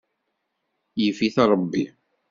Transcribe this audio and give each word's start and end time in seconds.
Yif-it 1.01 1.37
Ṛebbi. 1.51 1.83